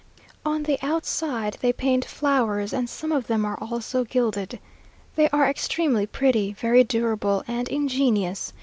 On 0.43 0.63
the 0.63 0.79
outside 0.81 1.57
they 1.61 1.71
paint 1.71 2.05
flowers, 2.05 2.73
and 2.73 2.89
some 2.89 3.11
of 3.11 3.27
them 3.27 3.45
are 3.45 3.59
also 3.61 4.03
gilded. 4.03 4.59
They 5.15 5.29
are 5.29 5.47
extremely 5.47 6.07
pretty, 6.07 6.53
very 6.53 6.83
durable 6.83 7.43
and 7.47 7.67
ingenious. 7.69 8.51